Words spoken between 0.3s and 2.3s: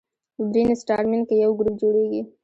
په برین سټارمینګ کې یو ګروپ جوړیږي.